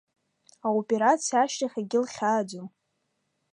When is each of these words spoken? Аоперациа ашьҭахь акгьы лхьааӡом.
Аоперациа 0.67 1.37
ашьҭахь 1.43 1.77
акгьы 1.79 1.99
лхьааӡом. 2.03 2.67